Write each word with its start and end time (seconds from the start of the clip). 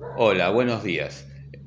Hola, 0.00 0.50
buenos 0.50 0.84
días. 0.84 1.26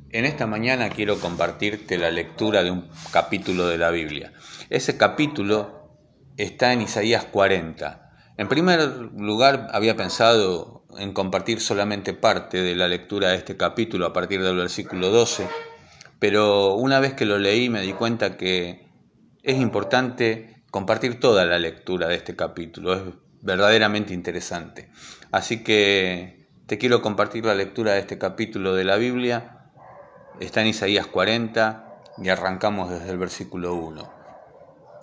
En 0.10 0.24
esta 0.24 0.48
mañana 0.48 0.90
quiero 0.90 1.20
compartirte 1.20 1.98
la 1.98 2.12
lectura 2.12 2.64
de 2.64 2.72
un 2.72 2.88
capítulo 3.12 3.68
de 3.68 3.78
la 3.78 3.92
Biblia. 3.92 4.32
Ese 4.70 4.96
capítulo 4.96 5.98
está 6.38 6.72
en 6.72 6.82
Isaías 6.82 7.26
40. 7.26 8.10
En 8.38 8.48
primer 8.48 8.80
lugar, 9.18 9.68
había 9.74 9.98
pensado 9.98 10.86
en 10.98 11.12
compartir 11.12 11.60
solamente 11.60 12.14
parte 12.14 12.62
de 12.62 12.74
la 12.74 12.88
lectura 12.88 13.32
de 13.32 13.36
este 13.36 13.58
capítulo 13.58 14.06
a 14.06 14.14
partir 14.14 14.42
del 14.42 14.56
versículo 14.56 15.10
12, 15.10 15.50
pero 16.18 16.76
una 16.76 17.02
vez 17.02 17.14
que 17.14 17.26
lo 17.26 17.38
leí 17.38 17.68
me 17.68 17.82
di 17.82 17.92
cuenta 17.92 18.38
que 18.38 18.88
es 19.44 19.58
importante 19.58 20.64
compartir 20.72 21.20
toda 21.20 21.44
la 21.44 21.60
lectura 21.60 22.08
de 22.08 22.16
este 22.16 22.38
capítulo. 22.38 22.94
Es 22.94 23.02
verdaderamente 23.42 24.14
interesante. 24.14 24.90
Así 25.32 25.64
que 25.64 26.41
te 26.72 26.78
quiero 26.78 27.02
compartir 27.02 27.44
la 27.44 27.54
lectura 27.54 27.92
de 27.92 28.00
este 28.00 28.18
capítulo 28.18 28.74
de 28.74 28.86
la 28.86 28.96
Biblia 28.96 29.68
Está 30.40 30.62
en 30.62 30.68
Isaías 30.68 31.06
40 31.06 32.00
y 32.24 32.30
arrancamos 32.30 32.90
desde 32.90 33.10
el 33.10 33.18
versículo 33.18 33.74
1. 33.74 34.14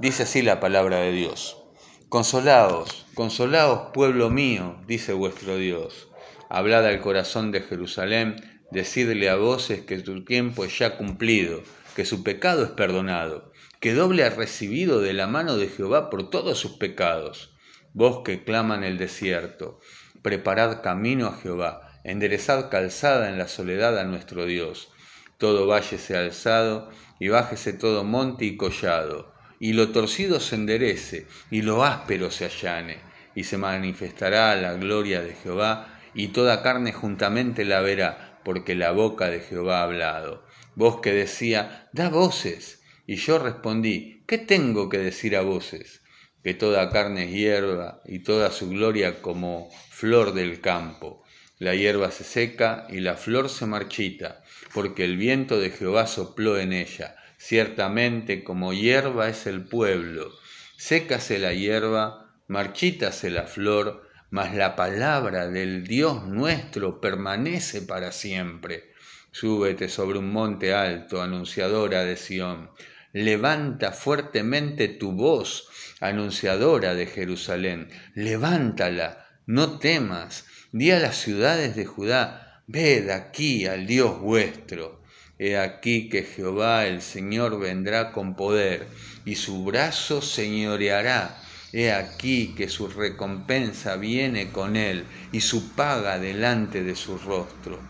Dice 0.01 0.23
así 0.23 0.41
la 0.41 0.61
palabra 0.61 1.01
de 1.01 1.13
Dios. 1.13 1.63
Consolaos, 2.09 3.05
consolaos 3.13 3.91
pueblo 3.93 4.31
mío, 4.31 4.81
dice 4.87 5.13
vuestro 5.13 5.59
Dios. 5.59 6.09
Hablad 6.49 6.87
al 6.87 7.03
corazón 7.03 7.53
de 7.53 7.61
Jerusalén, 7.61 8.37
decidle 8.71 9.29
a 9.29 9.37
voces 9.37 9.83
que 9.83 10.03
su 10.03 10.25
tiempo 10.25 10.65
es 10.65 10.79
ya 10.79 10.97
cumplido, 10.97 11.63
que 11.95 12.07
su 12.07 12.23
pecado 12.23 12.65
es 12.65 12.71
perdonado, 12.71 13.53
que 13.79 13.93
doble 13.93 14.25
ha 14.25 14.31
recibido 14.31 15.03
de 15.03 15.13
la 15.13 15.27
mano 15.27 15.59
de 15.59 15.69
Jehová 15.69 16.09
por 16.09 16.31
todos 16.31 16.59
sus 16.59 16.79
pecados. 16.79 17.55
Vos 17.93 18.23
que 18.25 18.43
claman 18.43 18.85
el 18.85 18.97
desierto, 18.97 19.81
preparad 20.23 20.83
camino 20.83 21.27
a 21.27 21.37
Jehová, 21.37 22.01
enderezad 22.05 22.71
calzada 22.71 23.29
en 23.29 23.39
la 23.39 23.49
soledad 23.49 23.99
a 23.99 24.05
nuestro 24.05 24.47
Dios 24.47 24.91
todo 25.39 25.69
valle 25.69 25.99
sea 25.99 26.21
alzado, 26.21 26.91
y 27.21 27.29
bájese 27.29 27.73
todo 27.73 28.05
monte 28.05 28.45
y 28.45 28.57
collado, 28.57 29.33
y 29.61 29.73
lo 29.73 29.91
torcido 29.91 30.41
se 30.41 30.57
enderece, 30.57 31.27
y 31.51 31.63
lo 31.63 31.85
áspero 31.85 32.31
se 32.31 32.45
allane, 32.45 32.99
y 33.37 33.45
se 33.45 33.57
manifestará 33.57 34.55
la 34.57 34.75
gloria 34.75 35.23
de 35.23 35.35
Jehová, 35.35 36.01
y 36.13 36.29
toda 36.29 36.63
carne 36.63 36.93
juntamente 36.93 37.65
la 37.65 37.81
verá, 37.81 38.41
porque 38.45 38.75
la 38.75 38.91
boca 38.91 39.31
de 39.31 39.41
Jehová 39.41 39.81
ha 39.81 39.85
hablado. 39.85 40.45
Vos 40.75 41.01
que 41.01 41.13
decía, 41.13 41.89
da 41.93 42.09
voces, 42.09 42.83
y 43.07 43.17
yo 43.17 43.39
respondí, 43.39 44.25
¿qué 44.27 44.39
tengo 44.39 44.89
que 44.89 44.99
decir 44.99 45.37
a 45.37 45.43
voces? 45.43 46.03
Que 46.43 46.55
toda 46.55 46.91
carne 46.91 47.25
es 47.25 47.33
hierba, 47.33 48.01
y 48.07 48.21
toda 48.21 48.51
su 48.51 48.71
gloria 48.71 49.21
como 49.21 49.71
flor 49.91 50.35
del 50.35 50.61
campo. 50.61 51.25
La 51.59 51.75
hierba 51.75 52.11
se 52.11 52.25
seca 52.25 52.87
y 52.89 53.01
la 53.01 53.17
flor 53.17 53.49
se 53.49 53.67
marchita, 53.67 54.43
porque 54.73 55.05
el 55.05 55.17
viento 55.17 55.59
de 55.59 55.71
Jehová 55.71 56.07
sopló 56.07 56.59
en 56.59 56.73
ella. 56.73 57.17
Ciertamente 57.37 58.45
como 58.45 58.73
hierba 58.73 59.29
es 59.29 59.47
el 59.47 59.65
pueblo. 59.65 60.33
Sécase 60.77 61.39
la 61.39 61.53
hierba, 61.53 62.33
marchítase 62.47 63.31
la 63.31 63.45
flor, 63.45 64.09
mas 64.31 64.55
la 64.55 64.77
palabra 64.77 65.49
del 65.49 65.85
Dios 65.85 66.27
nuestro 66.27 67.01
permanece 67.01 67.83
para 67.83 68.13
siempre. 68.13 68.93
Súbete 69.31 69.89
sobre 69.89 70.19
un 70.19 70.33
monte 70.33 70.73
alto, 70.75 71.23
anunciadora 71.23 72.05
de 72.05 72.17
Sión. 72.17 72.71
Levanta 73.13 73.93
fuertemente 73.93 74.89
tu 74.89 75.13
voz, 75.13 75.69
anunciadora 76.01 76.95
de 76.95 77.07
Jerusalén. 77.07 77.89
Levántala, 78.15 79.27
no 79.47 79.79
temas. 79.79 80.45
Di 80.73 80.91
a 80.91 80.99
las 80.99 81.17
ciudades 81.17 81.77
de 81.77 81.87
Judá, 81.87 82.49
Ved 82.67 83.09
aquí 83.09 83.65
al 83.67 83.87
Dios 83.87 84.21
vuestro. 84.21 85.03
He 85.39 85.57
aquí 85.57 86.11
que 86.11 86.23
Jehová 86.23 86.87
el 86.87 87.01
Señor 87.01 87.59
vendrá 87.59 88.13
con 88.13 88.37
poder, 88.37 88.87
y 89.25 89.37
su 89.37 89.65
brazo 89.65 90.21
señoreará. 90.21 91.41
He 91.73 91.93
aquí 91.93 92.55
que 92.55 92.69
su 92.69 92.89
recompensa 92.89 93.97
viene 93.97 94.51
con 94.51 94.77
él, 94.77 95.05
y 95.33 95.41
su 95.41 95.73
paga 95.73 96.19
delante 96.19 96.83
de 96.83 96.95
su 96.95 97.17
rostro. 97.17 97.81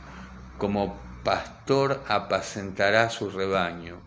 Como 0.58 1.00
pastor 1.24 2.04
apacentará 2.06 3.10
su 3.10 3.30
rebaño. 3.30 4.00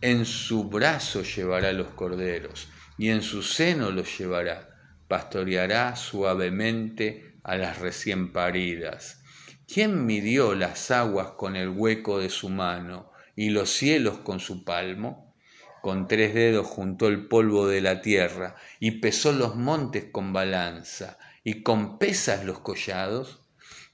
En 0.00 0.24
su 0.26 0.68
brazo 0.68 1.22
llevará 1.22 1.72
los 1.72 1.88
corderos, 1.88 2.68
y 2.98 3.10
en 3.10 3.22
su 3.22 3.42
seno 3.42 3.90
los 3.90 4.18
llevará. 4.18 4.70
Pastoreará 5.08 5.96
suavemente 5.96 7.36
a 7.42 7.56
las 7.56 7.78
recién 7.78 8.32
paridas 8.32 9.20
¿Quién 9.66 10.04
midió 10.04 10.54
las 10.54 10.90
aguas 10.90 11.32
con 11.38 11.56
el 11.56 11.70
hueco 11.70 12.18
de 12.18 12.28
su 12.28 12.50
mano 12.50 13.10
y 13.34 13.48
los 13.48 13.70
cielos 13.70 14.18
con 14.18 14.38
su 14.38 14.62
palmo? 14.62 15.34
Con 15.80 16.06
tres 16.06 16.34
dedos 16.34 16.66
juntó 16.66 17.08
el 17.08 17.26
polvo 17.26 17.66
de 17.66 17.80
la 17.80 18.02
tierra 18.02 18.56
y 18.78 19.00
pesó 19.00 19.32
los 19.32 19.56
montes 19.56 20.04
con 20.12 20.34
balanza 20.34 21.18
y 21.42 21.62
con 21.62 21.98
pesas 21.98 22.44
los 22.44 22.58
collados. 22.58 23.40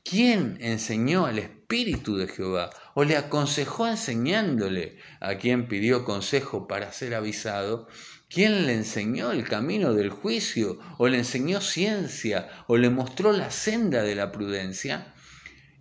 ¿Quién 0.03 0.59
enseñó 0.61 1.27
al 1.27 1.39
Espíritu 1.39 2.17
de 2.17 2.27
Jehová 2.27 2.71
o 2.95 3.05
le 3.05 3.17
aconsejó 3.17 3.87
enseñándole 3.87 4.99
a 5.21 5.37
quien 5.37 5.69
pidió 5.69 6.05
consejo 6.05 6.67
para 6.67 6.93
ser 6.93 7.15
avisado? 7.15 7.87
¿Quién 8.33 8.69
le 8.69 8.75
enseñó 8.75 9.33
el 9.33 9.43
camino 9.43 9.93
del 9.93 10.11
juicio 10.11 10.79
o 10.99 11.09
le 11.09 11.19
enseñó 11.19 11.61
ciencia 11.61 12.49
o 12.69 12.77
le 12.77 12.89
mostró 12.89 13.33
la 13.33 13.51
senda 13.51 14.05
de 14.05 14.15
la 14.15 14.31
prudencia? 14.31 15.13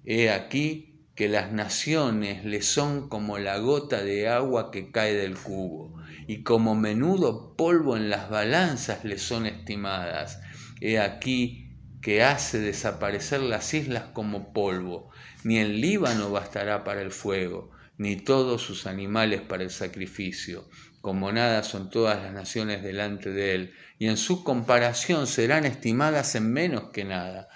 He 0.03 0.31
aquí 0.31 1.05
que 1.13 1.29
las 1.29 1.51
naciones 1.51 2.43
le 2.45 2.63
son 2.63 3.07
como 3.07 3.37
la 3.37 3.59
gota 3.59 4.03
de 4.03 4.29
agua 4.29 4.71
que 4.71 4.89
cae 4.89 5.13
del 5.13 5.37
cubo, 5.37 6.01
y 6.25 6.41
como 6.41 6.73
menudo 6.73 7.55
polvo 7.55 7.95
en 7.95 8.09
las 8.09 8.31
balanzas 8.31 9.05
le 9.05 9.19
son 9.19 9.45
estimadas. 9.45 10.41
He 10.81 10.97
aquí 10.97 11.77
que 12.01 12.23
hace 12.23 12.57
desaparecer 12.57 13.41
las 13.41 13.75
islas 13.75 14.05
como 14.11 14.53
polvo, 14.53 15.11
ni 15.43 15.59
el 15.59 15.81
Líbano 15.81 16.31
bastará 16.31 16.83
para 16.83 17.03
el 17.03 17.11
fuego, 17.11 17.69
ni 17.99 18.15
todos 18.15 18.63
sus 18.63 18.87
animales 18.87 19.41
para 19.41 19.61
el 19.61 19.69
sacrificio. 19.69 20.67
Como 21.01 21.31
nada 21.31 21.63
son 21.63 21.89
todas 21.89 22.21
las 22.21 22.33
naciones 22.33 22.83
delante 22.83 23.31
de 23.31 23.55
él, 23.55 23.73
y 23.97 24.07
en 24.07 24.17
su 24.17 24.43
comparación 24.43 25.27
serán 25.27 25.65
estimadas 25.65 26.35
en 26.35 26.51
menos 26.51 26.89
que 26.91 27.05
nada 27.05 27.47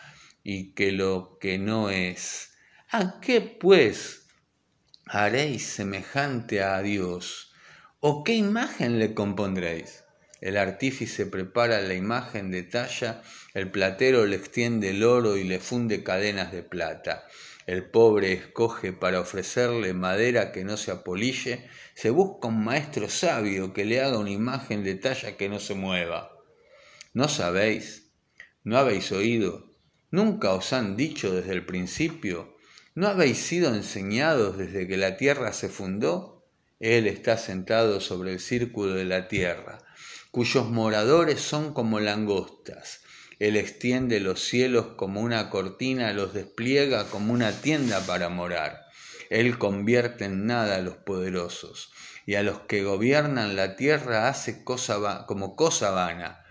y 0.44 0.74
que 0.74 0.92
lo 0.92 1.38
que 1.40 1.58
no 1.58 1.90
es. 1.90 2.56
¿A 2.90 3.20
qué 3.20 3.42
pues 3.42 4.28
haréis 5.06 5.66
semejante 5.66 6.64
a 6.64 6.82
Dios? 6.82 7.53
¿O 8.00 8.24
qué 8.24 8.36
imagen 8.36 9.00
le 9.00 9.14
compondréis? 9.14 10.03
El 10.42 10.58
artífice 10.58 11.26
prepara 11.26 11.80
la 11.80 11.94
imagen 11.94 12.52
de 12.52 12.64
talla, 12.64 13.22
el 13.53 13.72
platero 13.72 14.26
le 14.26 14.36
extiende 14.36 14.90
el 14.90 15.03
oro 15.03 15.38
y 15.38 15.46
le 15.46 15.59
funde 15.59 16.03
cadenas 16.03 16.52
de 16.52 16.64
plata. 16.64 17.26
El 17.66 17.90
pobre 17.90 18.34
escoge 18.34 18.91
para 18.91 19.22
ofrecerle 19.22 19.94
madera 19.94 20.51
que 20.51 20.63
no 20.63 20.75
se 20.75 20.91
apolille, 20.91 21.69
se 21.94 22.09
busca 22.09 22.50
un 22.50 22.63
maestro 22.63 23.09
sabio 23.09 23.74
que 23.74 23.85
le 23.85 24.01
haga 24.01 24.18
una 24.18 24.31
imagen 24.31 24.84
de 24.84 24.96
talla 24.96 25.38
que 25.38 25.47
no 25.47 25.59
se 25.59 25.73
mueva. 25.73 26.38
¿No 27.13 27.29
sabéis? 27.29 28.12
¿No 28.63 28.78
habéis 28.78 29.12
oído? 29.12 29.72
¿Nunca 30.12 30.53
os 30.53 30.73
han 30.73 30.97
dicho 30.97 31.34
desde 31.34 31.53
el 31.53 31.66
principio? 31.66 32.57
¿No 32.96 33.07
habéis 33.07 33.38
sido 33.38 33.73
enseñados 33.73 34.57
desde 34.57 34.88
que 34.88 34.97
la 34.97 35.18
tierra 35.18 35.53
se 35.53 35.69
fundó? 35.69 36.46
Él 36.79 37.07
está 37.07 37.38
sentado 37.38 38.02
sobre 38.02 38.34
el 38.34 38.40
círculo 38.40 38.94
de 38.94 39.06
la 39.06 39.28
tierra, 39.29 39.79
cuyos 40.31 40.69
moradores 40.69 41.40
son 41.40 41.73
como 41.73 42.00
langostas. 42.00 43.03
Él 43.44 43.58
extiende 43.58 44.22
los 44.22 44.40
cielos 44.40 44.86
como 44.96 45.20
una 45.20 45.50
cortina, 45.50 46.14
los 46.14 46.34
despliega 46.34 47.09
como 47.09 47.34
una 47.34 47.52
tienda 47.52 48.00
para 48.06 48.29
morar. 48.29 48.85
Él 49.29 49.58
convierte 49.58 50.23
en 50.23 50.46
nada 50.46 50.78
a 50.78 50.82
los 50.82 50.96
poderosos, 50.96 51.91
y 52.26 52.35
a 52.35 52.44
los 52.44 52.59
que 52.62 52.84
gobiernan 52.84 53.58
la 53.58 53.76
tierra 53.76 54.29
hace 54.29 54.64
cosa 54.64 55.26
como 55.28 55.58
cosa 55.58 55.91
vana, 55.91 56.46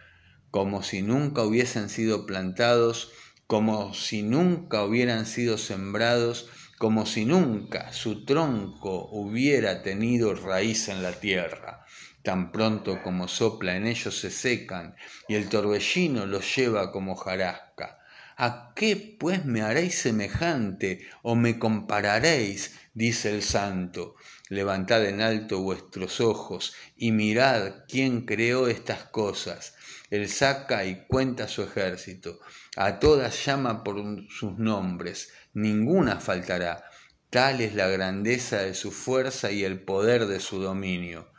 como 0.51 0.83
si 0.83 1.01
nunca 1.01 1.43
hubiesen 1.45 1.89
sido 1.89 2.27
plantados 2.27 3.11
como 3.53 3.93
si 3.93 4.23
nunca 4.23 4.83
hubieran 4.83 5.27
sido 5.27 5.59
sembrados, 5.59 6.49
como 6.79 7.05
si 7.05 7.27
nunca 7.27 7.93
su 7.93 8.25
tronco 8.25 9.09
hubiera 9.13 9.83
tenido 9.83 10.35
raíz 10.35 10.89
en 10.89 11.03
la 11.03 11.13
tierra. 11.13 11.85
Tan 12.23 12.53
pronto 12.53 13.03
como 13.03 13.27
sopla 13.27 13.77
en 13.77 13.87
ellos 13.87 14.19
se 14.19 14.31
secan, 14.31 14.95
y 15.29 15.35
el 15.35 15.49
torbellino 15.49 16.27
los 16.27 16.55
lleva 16.55 16.93
como 16.93 17.17
jarasca. 17.17 17.99
¿A 18.37 18.73
qué 18.75 18.97
pues 19.19 19.45
me 19.45 19.63
haréis 19.63 19.99
semejante 19.99 21.07
o 21.23 21.35
me 21.35 21.59
compararéis? 21.59 22.79
dice 22.95 23.31
el 23.31 23.43
santo. 23.43 24.15
Levantad 24.49 25.05
en 25.07 25.21
alto 25.21 25.61
vuestros 25.61 26.21
ojos 26.21 26.75
y 26.97 27.13
mirad 27.13 27.85
quién 27.89 28.25
creó 28.25 28.69
estas 28.69 29.05
cosas. 29.05 29.75
Él 30.11 30.29
saca 30.29 30.85
y 30.85 31.07
cuenta 31.07 31.49
su 31.49 31.63
ejército. 31.63 32.41
A 32.77 32.99
todas 32.99 33.45
llama 33.45 33.83
por 33.83 33.97
sus 34.31 34.59
nombres. 34.59 35.33
Ninguna 35.55 36.21
faltará. 36.21 36.85
Tal 37.31 37.61
es 37.61 37.75
la 37.75 37.89
grandeza 37.89 38.59
de 38.59 38.75
su 38.75 38.93
fuerza 38.93 39.51
y 39.51 39.65
el 39.65 39.81
poder 39.81 40.27
de 40.27 40.41
su 40.41 40.61
dominio. 40.61 41.32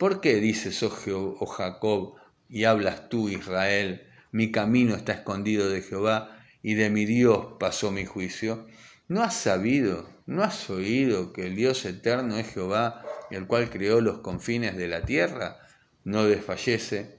¿Por 0.00 0.22
qué 0.22 0.36
dices, 0.36 0.82
oh, 0.82 1.36
oh 1.40 1.44
Jacob, 1.44 2.14
y 2.48 2.64
hablas 2.64 3.10
tú, 3.10 3.28
Israel? 3.28 4.08
Mi 4.32 4.50
camino 4.50 4.94
está 4.94 5.12
escondido 5.12 5.68
de 5.68 5.82
Jehová 5.82 6.42
y 6.62 6.72
de 6.72 6.88
mi 6.88 7.04
Dios 7.04 7.58
pasó 7.60 7.90
mi 7.90 8.06
juicio. 8.06 8.66
¿No 9.08 9.22
has 9.22 9.34
sabido, 9.34 10.08
no 10.24 10.42
has 10.42 10.70
oído 10.70 11.34
que 11.34 11.48
el 11.48 11.54
Dios 11.54 11.84
eterno 11.84 12.38
es 12.38 12.50
Jehová, 12.50 13.04
el 13.30 13.46
cual 13.46 13.68
creó 13.68 14.00
los 14.00 14.20
confines 14.20 14.74
de 14.74 14.88
la 14.88 15.02
tierra? 15.02 15.60
No 16.04 16.24
desfallece, 16.24 17.18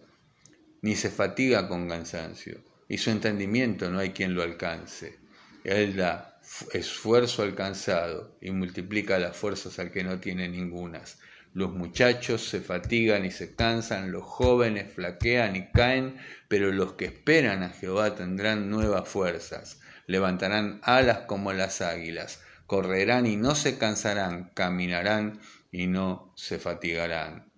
ni 0.81 0.95
se 0.95 1.11
fatiga 1.11 1.67
con 1.67 1.87
cansancio, 1.87 2.63
y 2.89 2.97
su 2.97 3.11
entendimiento 3.11 3.91
no 3.91 3.99
hay 3.99 4.09
quien 4.09 4.33
lo 4.33 4.41
alcance. 4.41 5.19
Él 5.63 5.97
da 5.97 6.39
esfuerzo 6.73 7.43
alcanzado 7.43 8.39
y 8.41 8.49
multiplica 8.49 9.19
las 9.19 9.37
fuerzas 9.37 9.77
al 9.77 9.91
que 9.91 10.03
no 10.03 10.19
tiene 10.19 10.49
ningunas. 10.49 11.19
Los 11.53 11.73
muchachos 11.73 12.47
se 12.47 12.61
fatigan 12.61 13.25
y 13.25 13.31
se 13.31 13.55
cansan, 13.55 14.11
los 14.11 14.23
jóvenes 14.23 14.93
flaquean 14.93 15.55
y 15.57 15.69
caen, 15.71 16.17
pero 16.47 16.71
los 16.71 16.93
que 16.93 17.05
esperan 17.05 17.63
a 17.63 17.69
Jehová 17.69 18.15
tendrán 18.15 18.69
nuevas 18.69 19.09
fuerzas, 19.09 19.81
levantarán 20.07 20.79
alas 20.83 21.19
como 21.27 21.51
las 21.51 21.81
águilas, 21.81 22.41
correrán 22.67 23.27
y 23.27 23.35
no 23.35 23.55
se 23.55 23.77
cansarán, 23.77 24.51
caminarán 24.53 25.41
y 25.73 25.87
no 25.87 26.31
se 26.37 26.57
fatigarán. 26.57 27.51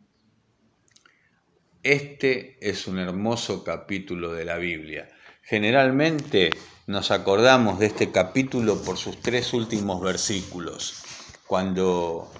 Este 1.84 2.57
es 2.68 2.88
un 2.88 2.98
hermoso 2.98 3.63
capítulo 3.63 4.34
de 4.34 4.45
la 4.45 4.57
Biblia. 4.57 5.10
Generalmente 5.44 6.50
nos 6.88 7.12
acordamos 7.12 7.78
de 7.78 7.88
este 7.88 8.12
capítulo 8.12 8.81
por 8.81 8.98
sus 8.98 9.22
tres 9.22 9.54
últimos 9.54 10.01
versículos, 10.01 11.04
cuando 11.45 12.31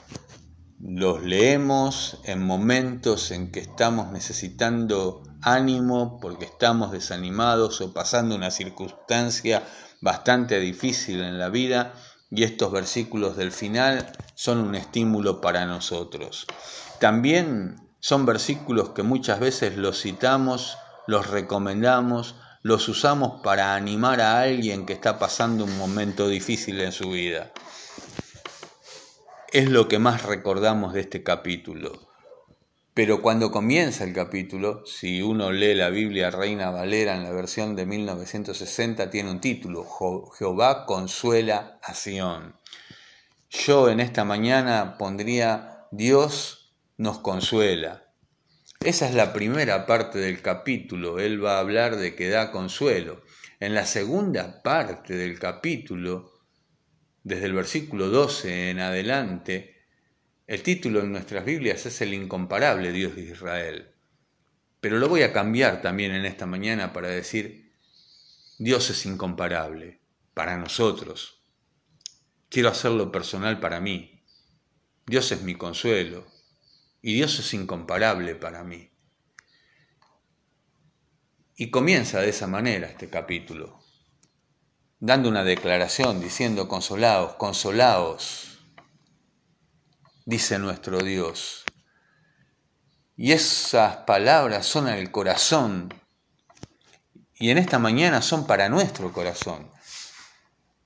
los 0.86 1.24
leemos 1.24 2.20
en 2.26 2.46
momentos 2.46 3.32
en 3.32 3.52
que 3.52 3.62
estamos 3.62 4.12
necesitando 4.12 5.24
ánimo 5.42 6.20
porque 6.20 6.44
estamos 6.44 6.92
desanimados 6.92 7.80
o 7.80 7.94
pasando 7.94 8.36
una 8.36 8.52
circunstancia 8.52 9.64
bastante 10.02 10.60
difícil 10.60 11.22
en 11.22 11.40
la 11.40 11.48
vida 11.48 11.94
y 12.30 12.44
estos 12.44 12.74
versículos 12.74 13.38
del 13.38 13.54
final 13.54 14.12
son 14.36 14.58
un 14.58 14.76
estímulo 14.76 15.40
para 15.40 15.66
nosotros. 15.66 16.48
También 17.00 17.78
son 18.02 18.26
versículos 18.26 18.90
que 18.90 19.04
muchas 19.04 19.40
veces 19.40 19.78
los 19.78 20.02
citamos, 20.02 20.78
los 21.08 21.30
recomendamos, 21.30 22.36
los 22.62 22.90
usamos 22.90 23.42
para 23.42 23.76
animar 23.76 24.20
a 24.20 24.42
alguien 24.42 24.86
que 24.86 24.94
está 24.94 25.18
pasando 25.18 25.64
un 25.64 25.78
momento 25.78 26.28
difícil 26.28 26.82
en 26.82 26.92
su 26.92 27.12
vida 27.12 27.54
es 29.54 29.70
lo 29.70 29.88
que 29.88 30.00
más 30.00 30.24
recordamos 30.24 30.94
de 30.94 31.02
este 31.02 31.22
capítulo. 31.22 31.92
Pero 32.96 33.22
cuando 33.22 33.52
comienza 33.52 34.04
el 34.04 34.12
capítulo, 34.12 34.84
si 34.84 35.22
uno 35.22 35.52
lee 35.52 35.76
la 35.76 35.92
Biblia 35.92 36.32
Reina 36.32 36.72
Valera 36.72 37.16
en 37.16 37.22
la 37.22 37.30
versión 37.30 37.76
de 37.76 37.86
1960, 37.86 39.12
tiene 39.12 39.30
un 39.30 39.40
título, 39.40 39.86
Jehová 40.40 40.88
consuela 40.88 41.78
a 41.84 41.94
Sión. 41.94 42.56
Yo 43.52 43.90
en 43.90 44.00
esta 44.00 44.26
mañana 44.26 44.98
pondría, 44.98 45.86
Dios 45.92 46.74
nos 46.98 47.20
consuela. 47.20 48.12
Esa 48.80 49.08
es 49.08 49.14
la 49.14 49.34
primera 49.34 49.86
parte 49.86 50.18
del 50.18 50.42
capítulo, 50.42 51.20
él 51.20 51.46
va 51.46 51.58
a 51.58 51.60
hablar 51.60 51.98
de 51.98 52.16
que 52.16 52.30
da 52.30 52.52
consuelo. 52.52 53.22
En 53.60 53.76
la 53.76 53.86
segunda 53.86 54.64
parte 54.64 55.16
del 55.16 55.38
capítulo, 55.38 56.33
desde 57.24 57.46
el 57.46 57.54
versículo 57.54 58.10
12 58.10 58.70
en 58.70 58.80
adelante, 58.80 59.86
el 60.46 60.62
título 60.62 61.00
en 61.00 61.14
nuestras 61.14 61.46
Biblias 61.46 61.86
es 61.86 62.02
el 62.02 62.14
incomparable 62.14 62.92
Dios 62.92 63.16
de 63.16 63.22
Israel. 63.22 63.96
Pero 64.82 65.00
lo 65.00 65.08
voy 65.08 65.24
a 65.24 65.32
cambiar 65.32 65.82
también 65.82 66.12
en 66.12 66.26
esta 66.26 66.46
mañana 66.46 66.92
para 66.92 67.08
decir, 67.08 67.74
Dios 68.60 68.90
es 68.90 69.06
incomparable 69.06 70.02
para 70.34 70.58
nosotros. 70.58 71.42
Quiero 72.50 72.70
hacerlo 72.70 73.12
personal 73.12 73.60
para 73.62 73.80
mí. 73.80 74.22
Dios 75.06 75.32
es 75.32 75.42
mi 75.44 75.56
consuelo 75.56 76.28
y 77.02 77.14
Dios 77.14 77.40
es 77.40 77.54
incomparable 77.54 78.36
para 78.36 78.64
mí. 78.64 78.92
Y 81.56 81.72
comienza 81.72 82.20
de 82.20 82.30
esa 82.30 82.48
manera 82.48 82.88
este 82.88 83.10
capítulo 83.10 83.83
dando 85.04 85.28
una 85.28 85.44
declaración 85.44 86.22
diciendo, 86.22 86.70
consolaos, 86.70 87.34
consolaos, 87.34 88.58
dice 90.26 90.58
nuestro 90.60 91.00
Dios. 91.00 91.66
Y 93.18 93.34
esas 93.34 93.98
palabras 94.08 94.66
son 94.66 94.88
al 94.88 95.12
corazón. 95.12 95.94
Y 97.36 97.50
en 97.50 97.58
esta 97.58 97.80
mañana 97.80 98.22
son 98.22 98.48
para 98.48 98.70
nuestro 98.70 99.12
corazón. 99.12 99.70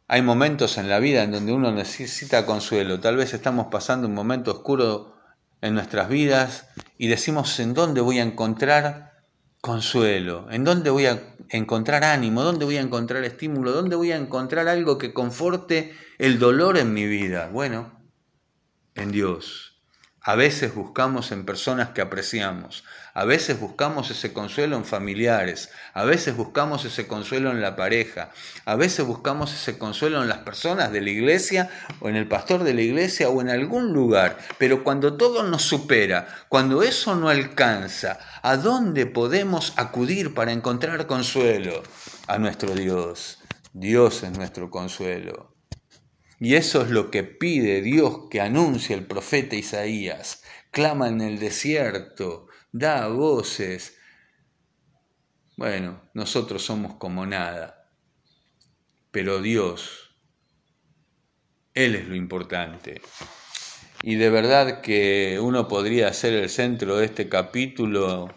Hay 0.07 0.23
momentos 0.23 0.79
en 0.79 0.89
la 0.89 0.97
vida 0.97 1.21
en 1.21 1.31
donde 1.31 1.51
uno 1.51 1.71
necesita 1.71 2.47
consuelo. 2.47 2.99
Tal 2.99 3.17
vez 3.17 3.35
estamos 3.35 3.67
pasando 3.67 4.07
un 4.07 4.15
momento 4.15 4.49
oscuro 4.49 5.15
en 5.61 5.75
nuestras 5.75 6.09
vidas 6.09 6.69
y 6.97 7.07
decimos, 7.07 7.59
¿en 7.59 7.75
dónde 7.75 8.01
voy 8.01 8.17
a 8.17 8.23
encontrar 8.23 9.16
consuelo? 9.67 10.47
¿En 10.49 10.63
dónde 10.63 10.89
voy 10.89 11.07
a 11.07 11.35
encontrar 11.49 12.05
ánimo? 12.05 12.41
¿Dónde 12.41 12.63
voy 12.63 12.77
a 12.77 12.81
encontrar 12.81 13.25
estímulo? 13.25 13.73
¿Dónde 13.73 13.97
voy 13.97 14.13
a 14.13 14.15
encontrar 14.15 14.69
algo 14.69 14.97
que 14.97 15.13
conforte 15.13 15.93
el 16.19 16.39
dolor 16.39 16.77
en 16.77 16.93
mi 16.93 17.05
vida? 17.05 17.49
Bueno, 17.51 17.99
en 18.95 19.11
Dios. 19.11 19.81
A 20.21 20.35
veces 20.35 20.73
buscamos 20.73 21.33
en 21.33 21.45
personas 21.45 21.89
que 21.89 21.99
apreciamos, 21.99 22.85
a 23.17 23.25
veces 23.25 23.59
buscamos 23.59 24.11
ese 24.11 24.31
consuelo 24.31 24.77
en 24.77 24.85
familiares, 24.85 25.71
a 25.95 26.05
veces 26.05 26.37
buscamos 26.37 26.85
ese 26.85 27.07
consuelo 27.07 27.49
en 27.49 27.63
la 27.63 27.75
pareja, 27.75 28.29
a 28.63 28.75
veces 28.75 29.07
buscamos 29.07 29.51
ese 29.55 29.79
consuelo 29.79 30.21
en 30.21 30.29
las 30.29 30.37
personas 30.37 30.91
de 30.91 31.01
la 31.01 31.09
iglesia 31.09 31.67
o 31.99 32.09
en 32.09 32.15
el 32.15 32.27
pastor 32.27 32.63
de 32.63 32.75
la 32.75 32.83
iglesia 32.83 33.29
o 33.29 33.41
en 33.41 33.49
algún 33.49 33.91
lugar. 33.91 34.37
Pero 34.59 34.83
cuando 34.83 35.17
todo 35.17 35.41
nos 35.41 35.63
supera, 35.63 36.27
cuando 36.47 36.83
eso 36.83 37.15
no 37.15 37.29
alcanza, 37.29 38.19
¿a 38.43 38.55
dónde 38.55 39.07
podemos 39.07 39.73
acudir 39.77 40.35
para 40.35 40.51
encontrar 40.51 41.07
consuelo? 41.07 41.81
A 42.27 42.37
nuestro 42.37 42.75
Dios. 42.75 43.39
Dios 43.73 44.21
es 44.21 44.37
nuestro 44.37 44.69
consuelo. 44.69 45.55
Y 46.39 46.53
eso 46.53 46.83
es 46.83 46.91
lo 46.91 47.09
que 47.09 47.23
pide 47.23 47.81
Dios 47.81 48.27
que 48.29 48.41
anuncia 48.41 48.95
el 48.95 49.07
profeta 49.07 49.55
Isaías. 49.55 50.43
Clama 50.69 51.07
en 51.07 51.21
el 51.21 51.39
desierto, 51.39 52.46
da 52.77 53.07
voces. 53.07 53.97
Bueno, 55.55 56.01
nosotros 56.13 56.63
somos 56.63 56.95
como 56.95 57.25
nada, 57.25 57.89
pero 59.11 59.41
Dios, 59.41 60.15
Él 61.73 61.95
es 61.95 62.07
lo 62.07 62.15
importante. 62.15 63.01
Y 64.03 64.15
de 64.15 64.29
verdad 64.29 64.81
que 64.81 65.39
uno 65.41 65.67
podría 65.67 66.13
ser 66.13 66.33
el 66.33 66.49
centro 66.49 66.97
de 66.97 67.05
este 67.05 67.29
capítulo 67.29 68.33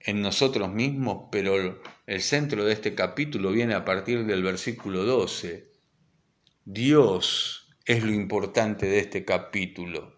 en 0.00 0.22
nosotros 0.22 0.70
mismos, 0.70 1.28
pero 1.30 1.82
el 2.06 2.22
centro 2.22 2.64
de 2.64 2.72
este 2.72 2.94
capítulo 2.94 3.50
viene 3.50 3.74
a 3.74 3.84
partir 3.84 4.24
del 4.24 4.42
versículo 4.42 5.04
12 5.04 5.72
Dios 6.64 7.66
es 7.86 8.04
lo 8.04 8.12
importante 8.12 8.86
de 8.86 9.00
este 9.00 9.24
capítulo. 9.24 10.16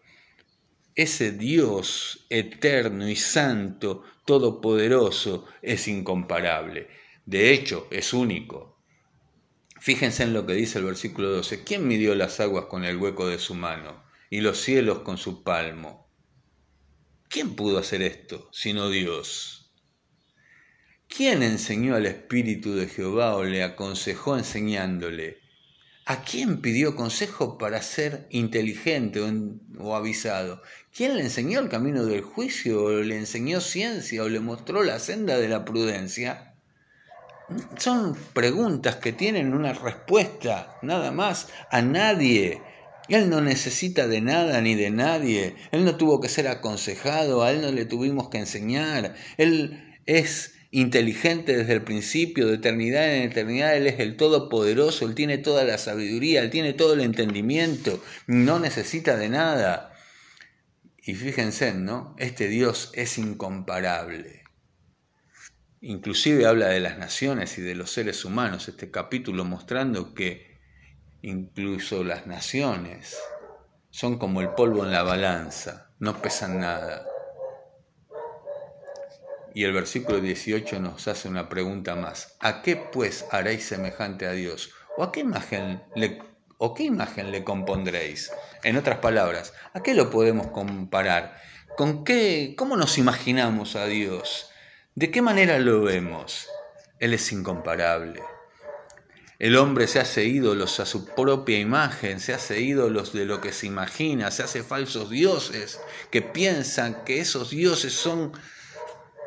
Ese 0.94 1.32
Dios 1.32 2.26
eterno 2.30 3.08
y 3.08 3.16
santo, 3.16 4.04
todopoderoso, 4.24 5.46
es 5.60 5.88
incomparable. 5.88 6.88
De 7.26 7.52
hecho, 7.52 7.88
es 7.90 8.12
único. 8.12 8.78
Fíjense 9.80 10.22
en 10.22 10.32
lo 10.32 10.46
que 10.46 10.52
dice 10.54 10.78
el 10.78 10.84
versículo 10.84 11.30
12. 11.30 11.64
¿Quién 11.64 11.88
midió 11.88 12.14
las 12.14 12.38
aguas 12.38 12.66
con 12.66 12.84
el 12.84 12.96
hueco 12.96 13.26
de 13.26 13.38
su 13.38 13.54
mano 13.54 14.04
y 14.30 14.40
los 14.40 14.58
cielos 14.60 15.00
con 15.00 15.18
su 15.18 15.42
palmo? 15.42 16.10
¿Quién 17.28 17.56
pudo 17.56 17.78
hacer 17.78 18.00
esto 18.00 18.48
sino 18.52 18.88
Dios? 18.88 19.72
¿Quién 21.08 21.42
enseñó 21.42 21.96
al 21.96 22.06
Espíritu 22.06 22.74
de 22.74 22.86
Jehová 22.86 23.34
o 23.34 23.44
le 23.44 23.62
aconsejó 23.62 24.38
enseñándole? 24.38 25.43
¿A 26.06 26.22
quién 26.22 26.60
pidió 26.60 26.96
consejo 26.96 27.56
para 27.56 27.80
ser 27.80 28.26
inteligente 28.30 29.20
o, 29.78 29.96
avisado? 29.96 30.60
¿Quién 30.94 31.16
le 31.16 31.22
enseñó 31.22 31.60
el 31.60 31.70
camino 31.70 32.04
del 32.04 32.20
juicio 32.20 32.84
o 32.84 32.90
le 32.90 33.16
enseñó 33.16 33.60
ciencia 33.62 34.22
o 34.22 34.28
le 34.28 34.40
mostró 34.40 34.82
la 34.82 34.98
senda 34.98 35.38
de 35.38 35.48
la 35.48 35.64
prudencia? 35.64 36.50
son 37.76 38.16
preguntas 38.32 38.96
que 38.96 39.12
tienen 39.12 39.54
una 39.54 39.72
respuesta, 39.72 40.76
nada 40.82 41.10
más, 41.10 41.48
a 41.70 41.82
nadie. 41.82 42.62
Él 43.08 43.28
no 43.28 43.40
necesita 43.40 44.08
de 44.08 44.20
nada 44.20 44.60
ni 44.60 44.74
de 44.74 44.90
nadie. 44.90 45.56
Él 45.70 45.84
no 45.84 45.96
tuvo 45.96 46.20
que 46.20 46.28
ser 46.28 46.48
aconsejado, 46.48 47.42
a 47.42 47.50
él 47.50 47.60
no 47.60 47.70
le 47.70 47.84
tuvimos 47.84 48.30
que 48.30 48.38
enseñar. 48.38 49.14
Él 49.36 49.98
es 50.06 50.54
inteligente 50.74 51.56
desde 51.56 51.74
el 51.74 51.82
principio, 51.82 52.48
de 52.48 52.56
eternidad 52.56 53.14
en 53.14 53.22
eternidad. 53.22 53.76
Él 53.76 53.86
es 53.86 54.00
el 54.00 54.16
Todopoderoso, 54.16 55.06
Él 55.06 55.14
tiene 55.14 55.38
toda 55.38 55.62
la 55.62 55.78
sabiduría, 55.78 56.42
Él 56.42 56.50
tiene 56.50 56.72
todo 56.72 56.94
el 56.94 57.00
entendimiento. 57.00 58.02
No 58.26 58.58
necesita 58.58 59.16
de 59.16 59.28
nada. 59.28 59.94
Y 61.00 61.14
fíjense, 61.14 61.72
¿no? 61.74 62.16
Este 62.18 62.48
Dios 62.48 62.90
es 62.94 63.18
incomparable. 63.18 64.42
Inclusive 65.80 66.44
habla 66.46 66.68
de 66.68 66.80
las 66.80 66.98
naciones 66.98 67.56
y 67.58 67.62
de 67.62 67.76
los 67.76 67.92
seres 67.92 68.24
humanos, 68.24 68.68
este 68.68 68.90
capítulo 68.90 69.44
mostrando 69.44 70.12
que 70.12 70.58
incluso 71.22 72.02
las 72.02 72.26
naciones 72.26 73.16
son 73.90 74.18
como 74.18 74.40
el 74.40 74.48
polvo 74.50 74.84
en 74.84 74.90
la 74.90 75.04
balanza, 75.04 75.92
no 76.00 76.20
pesan 76.20 76.58
nada. 76.58 77.06
Y 79.54 79.62
el 79.62 79.72
versículo 79.72 80.20
18 80.20 80.80
nos 80.80 81.06
hace 81.06 81.28
una 81.28 81.48
pregunta 81.48 81.94
más. 81.94 82.36
¿A 82.40 82.60
qué 82.60 82.74
pues 82.74 83.24
haréis 83.30 83.64
semejante 83.64 84.26
a 84.26 84.32
Dios? 84.32 84.70
¿O 84.96 85.04
a 85.04 85.12
qué 85.12 85.20
imagen 85.20 85.80
le, 85.94 86.18
o 86.58 86.74
qué 86.74 86.82
imagen 86.82 87.30
le 87.30 87.44
compondréis? 87.44 88.32
En 88.64 88.76
otras 88.76 88.98
palabras, 88.98 89.54
¿a 89.72 89.80
qué 89.80 89.94
lo 89.94 90.10
podemos 90.10 90.48
comparar? 90.48 91.40
¿Con 91.76 92.04
qué, 92.04 92.54
cómo 92.58 92.76
nos 92.76 92.98
imaginamos 92.98 93.76
a 93.76 93.86
Dios? 93.86 94.50
¿De 94.96 95.12
qué 95.12 95.22
manera 95.22 95.60
lo 95.60 95.82
vemos? 95.82 96.48
Él 96.98 97.14
es 97.14 97.30
incomparable. 97.30 98.20
El 99.38 99.56
hombre 99.56 99.86
se 99.86 100.00
hace 100.00 100.24
ídolos 100.24 100.80
a 100.80 100.86
su 100.86 101.04
propia 101.04 101.60
imagen, 101.60 102.18
se 102.18 102.34
hace 102.34 102.60
ídolos 102.60 103.12
de 103.12 103.24
lo 103.24 103.40
que 103.40 103.52
se 103.52 103.66
imagina, 103.66 104.32
se 104.32 104.42
hace 104.42 104.64
falsos 104.64 105.10
dioses 105.10 105.80
que 106.10 106.22
piensan 106.22 107.04
que 107.04 107.20
esos 107.20 107.50
dioses 107.50 107.92
son 107.92 108.32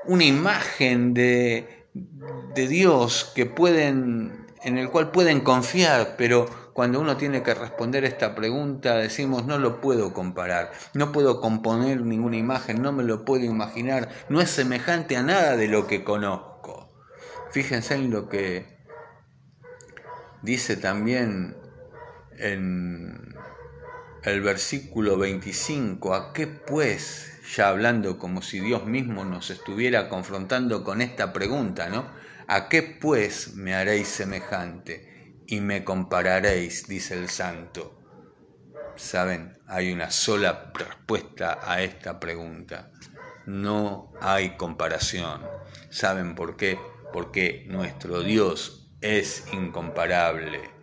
una 0.08 0.24
imagen 0.24 1.14
de, 1.14 1.88
de 1.94 2.68
Dios 2.68 3.32
que 3.36 3.46
pueden, 3.46 4.48
en 4.64 4.78
el 4.78 4.90
cual 4.90 5.12
pueden 5.12 5.42
confiar, 5.42 6.16
pero 6.18 6.48
cuando 6.74 7.00
uno 7.00 7.18
tiene 7.18 7.42
que 7.42 7.54
responder 7.54 8.06
esta 8.06 8.36
pregunta, 8.36 8.98
decimos, 8.98 9.46
no 9.46 9.58
lo 9.58 9.82
puedo 9.82 10.14
comparar, 10.14 10.72
no 10.94 11.12
puedo 11.12 11.42
componer 11.42 12.02
ninguna 12.02 12.38
imagen, 12.38 12.82
no 12.82 12.92
me 12.92 13.04
lo 13.04 13.26
puedo 13.26 13.44
imaginar, 13.46 14.10
no 14.30 14.42
es 14.42 14.52
semejante 14.52 15.18
a 15.18 15.24
nada 15.24 15.58
de 15.58 15.68
lo 15.68 15.88
que 15.88 16.04
conozco. 16.04 16.90
Fíjense 17.52 17.96
en 17.96 18.12
lo 18.12 18.30
que 18.30 18.78
dice 20.44 20.78
también 20.78 21.58
en 22.38 23.36
el 24.24 24.42
versículo 24.42 25.18
25, 25.18 26.14
¿a 26.14 26.34
qué 26.34 26.48
pues? 26.48 27.34
Ya 27.56 27.70
hablando 27.70 28.18
como 28.18 28.42
si 28.42 28.60
Dios 28.60 28.86
mismo 28.86 29.24
nos 29.24 29.50
estuviera 29.50 30.10
confrontando 30.10 30.84
con 30.84 31.02
esta 31.02 31.34
pregunta, 31.34 31.90
¿no? 31.90 32.06
¿A 32.48 32.70
qué 32.70 32.84
pues 32.84 33.56
me 33.56 33.74
haréis 33.74 34.08
semejante? 34.08 35.18
y 35.48 35.62
me 35.62 35.84
compararéis, 35.84 36.88
dice 36.88 37.16
el 37.16 37.30
santo. 37.30 37.98
Saben, 38.96 39.58
hay 39.68 39.92
una 39.94 40.12
sola 40.12 40.72
respuesta 40.74 41.60
a 41.64 41.82
esta 41.82 42.20
pregunta. 42.20 42.92
No 43.46 44.12
hay 44.20 44.58
comparación. 44.58 45.42
¿Saben 45.90 46.36
por 46.36 46.58
qué? 46.58 46.78
Porque 47.14 47.66
nuestro 47.70 48.22
Dios 48.22 48.92
es 49.00 49.46
incomparable. 49.54 50.77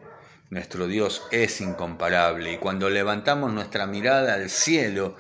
Nuestro 0.55 0.87
Dios 0.87 1.25
es 1.33 1.61
incomparable 1.61 2.53
y 2.53 2.59
cuando 2.59 2.89
levantamos 2.89 3.53
nuestra 3.53 3.89
mirada 3.89 4.35
al 4.35 4.49
cielo, 4.49 5.17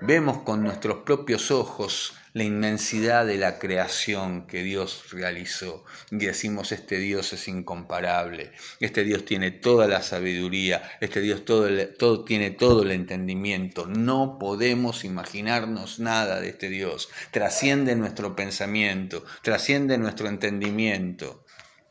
vemos 0.00 0.42
con 0.42 0.62
nuestros 0.62 0.98
propios 0.98 1.50
ojos 1.50 2.14
la 2.32 2.44
inmensidad 2.44 3.26
de 3.26 3.38
la 3.38 3.58
creación 3.58 4.46
que 4.46 4.62
Dios 4.62 5.10
realizó. 5.10 5.84
Y 6.12 6.18
decimos, 6.18 6.70
este 6.70 6.98
Dios 6.98 7.32
es 7.32 7.48
incomparable, 7.48 8.52
este 8.78 9.02
Dios 9.02 9.24
tiene 9.24 9.50
toda 9.50 9.88
la 9.88 10.00
sabiduría, 10.00 10.92
este 11.00 11.20
Dios 11.20 11.44
todo, 11.44 12.24
tiene 12.24 12.50
todo 12.52 12.84
el 12.84 12.92
entendimiento. 12.92 13.88
No 13.88 14.38
podemos 14.38 15.02
imaginarnos 15.02 15.98
nada 15.98 16.40
de 16.40 16.50
este 16.50 16.68
Dios. 16.68 17.08
Trasciende 17.32 17.96
nuestro 17.96 18.36
pensamiento, 18.36 19.24
trasciende 19.42 19.98
nuestro 19.98 20.28
entendimiento. 20.28 21.44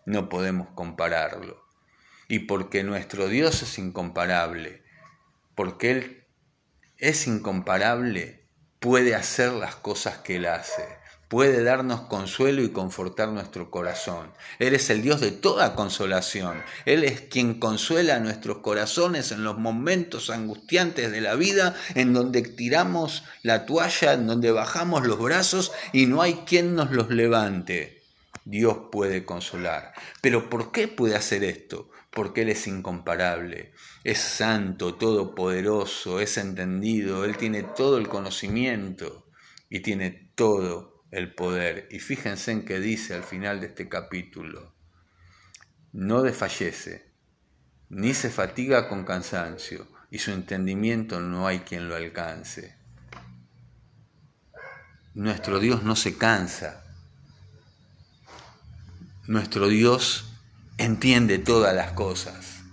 No 0.06 0.30
podemos 0.30 0.70
compararlo. 0.74 1.71
Y 2.32 2.40
porque 2.40 2.86
nuestro 2.86 3.28
Dios 3.28 3.62
es 3.62 3.78
incomparable, 3.78 4.84
porque 5.54 5.92
Él 5.92 6.28
es 6.98 7.28
incomparable, 7.28 8.48
puede 8.80 9.16
hacer 9.16 9.52
las 9.52 9.76
cosas 9.76 10.20
que 10.20 10.38
Él 10.38 10.46
hace, 10.46 10.86
puede 11.28 11.62
darnos 11.62 12.04
consuelo 12.04 12.64
y 12.64 12.70
confortar 12.70 13.28
nuestro 13.28 13.70
corazón. 13.70 14.32
Él 14.60 14.76
es 14.76 14.90
el 14.90 15.02
Dios 15.02 15.20
de 15.20 15.32
toda 15.32 15.76
consolación. 15.76 16.64
Él 16.86 17.04
es 17.04 17.20
quien 17.20 17.60
consuela 17.60 18.18
nuestros 18.22 18.60
corazones 18.60 19.34
en 19.34 19.44
los 19.44 19.58
momentos 19.58 20.30
angustiantes 20.30 21.12
de 21.12 21.20
la 21.20 21.36
vida, 21.36 21.76
en 21.96 22.14
donde 22.14 22.44
tiramos 22.44 23.26
la 23.44 23.66
toalla, 23.66 24.14
en 24.14 24.26
donde 24.26 24.52
bajamos 24.54 25.06
los 25.06 25.20
brazos 25.20 25.74
y 25.92 26.06
no 26.06 26.22
hay 26.22 26.46
quien 26.46 26.76
nos 26.76 26.92
los 26.92 27.10
levante. 27.10 28.01
Dios 28.46 28.78
puede 28.92 29.26
consolar. 29.26 29.94
Pero 30.22 30.50
¿por 30.50 30.72
qué 30.72 30.88
puede 30.88 31.16
hacer 31.16 31.44
esto? 31.44 31.92
porque 32.12 32.42
Él 32.42 32.50
es 32.50 32.68
incomparable, 32.68 33.72
es 34.04 34.20
santo, 34.20 34.96
todopoderoso, 34.96 36.20
es 36.20 36.38
entendido, 36.38 37.26
Él 37.26 37.38
tiene 37.38 37.64
todo 37.64 37.98
el 37.98 38.10
conocimiento 38.10 39.30
y 39.70 39.80
tiene 39.80 40.32
todo 40.36 41.06
el 41.12 41.34
poder. 41.34 41.88
Y 41.90 42.00
fíjense 42.00 42.52
en 42.52 42.66
que 42.66 42.80
dice 42.80 43.16
al 43.16 43.24
final 43.24 43.62
de 43.62 43.68
este 43.68 43.88
capítulo, 43.88 44.76
no 45.94 46.22
desfallece, 46.22 47.10
ni 47.90 48.14
se 48.14 48.30
fatiga 48.30 48.90
con 48.90 49.06
cansancio, 49.06 49.88
y 50.10 50.20
su 50.20 50.32
entendimiento 50.32 51.22
no 51.22 51.48
hay 51.48 51.60
quien 51.60 51.88
lo 51.88 51.96
alcance. 51.96 52.76
Nuestro 55.14 55.60
Dios 55.60 55.84
no 55.84 55.96
se 55.96 56.18
cansa. 56.18 56.91
Nuestro 59.28 59.68
Dios 59.68 60.26
entiende 60.80 61.38
todas 61.38 61.76
las 61.76 61.92
cosas. 61.92 62.64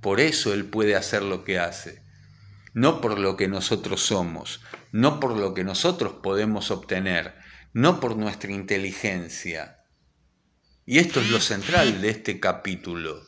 Por 0.00 0.20
eso 0.20 0.54
Él 0.54 0.66
puede 0.66 0.94
hacer 0.94 1.22
lo 1.22 1.42
que 1.42 1.58
hace. 1.58 2.00
No 2.74 3.00
por 3.00 3.18
lo 3.18 3.36
que 3.36 3.48
nosotros 3.48 4.00
somos, 4.00 4.60
no 4.92 5.18
por 5.18 5.36
lo 5.36 5.52
que 5.52 5.64
nosotros 5.64 6.14
podemos 6.22 6.70
obtener, 6.70 7.34
no 7.72 7.98
por 7.98 8.16
nuestra 8.16 8.52
inteligencia. 8.52 9.80
Y 10.86 11.00
esto 11.00 11.20
es 11.20 11.28
lo 11.30 11.40
central 11.40 12.00
de 12.00 12.10
este 12.10 12.38
capítulo. 12.38 13.20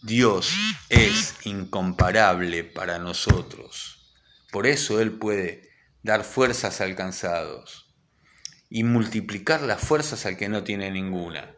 Dios 0.00 0.52
es 0.90 1.34
incomparable 1.44 2.62
para 2.62 3.00
nosotros. 3.00 4.14
Por 4.52 4.68
eso 4.68 5.00
Él 5.00 5.10
puede 5.10 5.70
dar 6.04 6.22
fuerzas 6.22 6.80
al 6.80 6.94
cansados 6.94 7.92
y 8.70 8.84
multiplicar 8.84 9.62
las 9.62 9.80
fuerzas 9.80 10.24
al 10.24 10.36
que 10.36 10.48
no 10.48 10.62
tiene 10.62 10.92
ninguna 10.92 11.56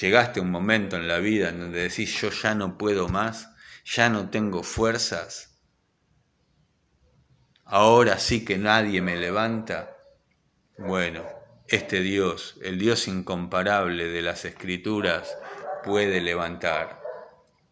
llegaste 0.00 0.40
a 0.40 0.42
un 0.42 0.50
momento 0.50 0.96
en 0.96 1.08
la 1.08 1.18
vida 1.18 1.48
en 1.48 1.60
donde 1.60 1.82
decís 1.82 2.20
yo 2.20 2.30
ya 2.30 2.54
no 2.54 2.76
puedo 2.76 3.08
más, 3.08 3.50
ya 3.84 4.08
no 4.08 4.30
tengo 4.30 4.62
fuerzas, 4.62 5.58
ahora 7.64 8.18
sí 8.18 8.44
que 8.44 8.58
nadie 8.58 9.00
me 9.00 9.16
levanta, 9.16 9.96
bueno, 10.78 11.24
este 11.68 12.00
Dios, 12.00 12.58
el 12.62 12.78
Dios 12.78 13.08
incomparable 13.08 14.06
de 14.08 14.22
las 14.22 14.44
escrituras, 14.44 15.36
puede 15.82 16.20
levantar, 16.20 17.00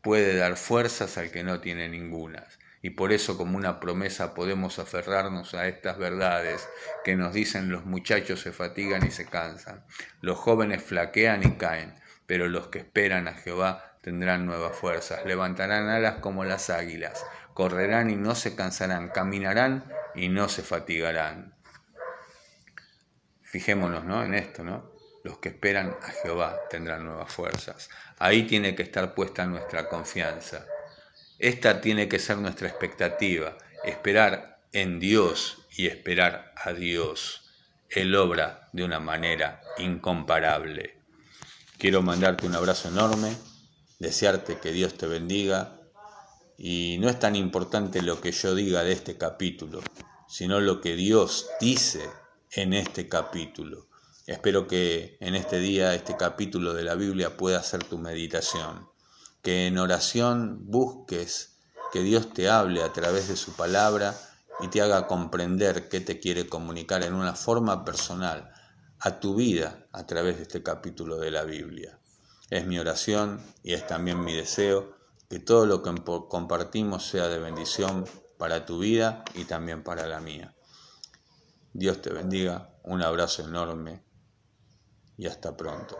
puede 0.02 0.36
dar 0.36 0.56
fuerzas 0.56 1.16
al 1.18 1.30
que 1.30 1.44
no 1.44 1.60
tiene 1.60 1.88
ningunas. 1.88 2.58
Y 2.82 2.90
por 2.90 3.12
eso 3.12 3.38
como 3.38 3.56
una 3.56 3.80
promesa 3.80 4.34
podemos 4.34 4.78
aferrarnos 4.78 5.54
a 5.54 5.68
estas 5.68 5.96
verdades 5.96 6.68
que 7.02 7.16
nos 7.16 7.32
dicen 7.32 7.70
los 7.70 7.86
muchachos 7.86 8.40
se 8.40 8.52
fatigan 8.52 9.06
y 9.06 9.10
se 9.10 9.24
cansan, 9.24 9.86
los 10.20 10.36
jóvenes 10.36 10.82
flaquean 10.82 11.42
y 11.44 11.52
caen, 11.52 11.94
pero 12.26 12.48
los 12.48 12.68
que 12.68 12.78
esperan 12.78 13.28
a 13.28 13.34
Jehová 13.34 13.96
tendrán 14.02 14.46
nuevas 14.46 14.76
fuerzas, 14.76 15.24
levantarán 15.24 15.88
alas 15.88 16.16
como 16.16 16.44
las 16.44 16.70
águilas, 16.70 17.24
correrán 17.54 18.10
y 18.10 18.16
no 18.16 18.34
se 18.34 18.54
cansarán, 18.54 19.08
caminarán 19.08 19.84
y 20.14 20.28
no 20.28 20.48
se 20.48 20.62
fatigarán. 20.62 21.54
Fijémonos 23.42 24.04
¿no? 24.04 24.24
en 24.24 24.34
esto, 24.34 24.64
¿no? 24.64 24.92
Los 25.22 25.38
que 25.38 25.48
esperan 25.48 25.96
a 26.02 26.10
Jehová 26.10 26.60
tendrán 26.68 27.04
nuevas 27.04 27.32
fuerzas. 27.32 27.88
Ahí 28.18 28.42
tiene 28.42 28.74
que 28.74 28.82
estar 28.82 29.14
puesta 29.14 29.46
nuestra 29.46 29.88
confianza. 29.88 30.66
Esta 31.38 31.80
tiene 31.80 32.08
que 32.08 32.18
ser 32.18 32.36
nuestra 32.38 32.68
expectativa, 32.68 33.56
esperar 33.84 34.60
en 34.72 35.00
Dios 35.00 35.66
y 35.70 35.86
esperar 35.86 36.52
a 36.56 36.72
Dios. 36.72 37.50
Él 37.88 38.14
obra 38.14 38.68
de 38.72 38.84
una 38.84 39.00
manera 39.00 39.62
incomparable. 39.78 41.03
Quiero 41.84 42.00
mandarte 42.00 42.46
un 42.46 42.54
abrazo 42.54 42.88
enorme, 42.88 43.36
desearte 43.98 44.58
que 44.58 44.72
Dios 44.72 44.94
te 44.94 45.06
bendiga 45.06 45.82
y 46.56 46.96
no 46.98 47.10
es 47.10 47.18
tan 47.18 47.36
importante 47.36 48.00
lo 48.00 48.22
que 48.22 48.32
yo 48.32 48.54
diga 48.54 48.82
de 48.82 48.92
este 48.92 49.18
capítulo, 49.18 49.82
sino 50.26 50.60
lo 50.60 50.80
que 50.80 50.96
Dios 50.96 51.46
dice 51.60 52.08
en 52.52 52.72
este 52.72 53.06
capítulo. 53.06 53.86
Espero 54.26 54.66
que 54.66 55.18
en 55.20 55.34
este 55.34 55.58
día 55.58 55.94
este 55.94 56.16
capítulo 56.16 56.72
de 56.72 56.84
la 56.84 56.94
Biblia 56.94 57.36
pueda 57.36 57.62
ser 57.62 57.84
tu 57.84 57.98
meditación, 57.98 58.88
que 59.42 59.66
en 59.66 59.76
oración 59.76 60.60
busques 60.62 61.58
que 61.92 62.00
Dios 62.00 62.32
te 62.32 62.48
hable 62.48 62.82
a 62.82 62.94
través 62.94 63.28
de 63.28 63.36
su 63.36 63.52
palabra 63.52 64.18
y 64.60 64.68
te 64.68 64.80
haga 64.80 65.06
comprender 65.06 65.90
qué 65.90 66.00
te 66.00 66.18
quiere 66.18 66.46
comunicar 66.46 67.02
en 67.02 67.12
una 67.12 67.34
forma 67.34 67.84
personal 67.84 68.54
a 69.04 69.20
tu 69.20 69.34
vida 69.34 69.86
a 69.92 70.06
través 70.06 70.38
de 70.38 70.44
este 70.44 70.62
capítulo 70.62 71.18
de 71.18 71.30
la 71.30 71.44
Biblia. 71.44 72.00
Es 72.48 72.66
mi 72.66 72.78
oración 72.78 73.38
y 73.62 73.74
es 73.74 73.86
también 73.86 74.24
mi 74.24 74.34
deseo 74.34 74.96
que 75.28 75.38
todo 75.38 75.66
lo 75.66 75.82
que 75.82 75.92
compartimos 76.30 77.06
sea 77.06 77.28
de 77.28 77.38
bendición 77.38 78.06
para 78.38 78.64
tu 78.64 78.78
vida 78.78 79.22
y 79.34 79.44
también 79.44 79.84
para 79.84 80.06
la 80.06 80.20
mía. 80.20 80.56
Dios 81.74 82.00
te 82.00 82.14
bendiga, 82.14 82.78
un 82.82 83.02
abrazo 83.02 83.44
enorme 83.44 84.02
y 85.18 85.26
hasta 85.26 85.54
pronto. 85.54 85.98